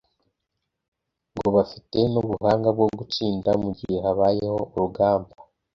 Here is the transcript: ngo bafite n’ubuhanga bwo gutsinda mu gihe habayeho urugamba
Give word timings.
ngo 1.35 1.47
bafite 1.55 1.97
n’ubuhanga 2.11 2.69
bwo 2.75 2.87
gutsinda 2.99 3.51
mu 3.61 3.69
gihe 3.77 3.97
habayeho 4.05 4.59
urugamba 4.73 5.33